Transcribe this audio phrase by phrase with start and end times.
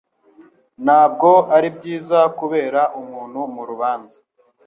[0.83, 4.17] Nta bwo ari byiza kubera umuntu mu rubanza